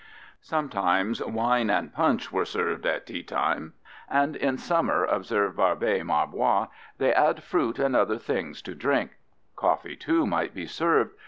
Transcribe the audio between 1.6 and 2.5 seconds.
and punch were